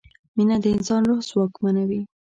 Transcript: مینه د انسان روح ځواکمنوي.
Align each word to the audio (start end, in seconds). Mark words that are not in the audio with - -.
مینه 0.35 0.57
د 0.63 0.65
انسان 0.75 1.01
روح 1.09 1.19
ځواکمنوي. 1.29 2.01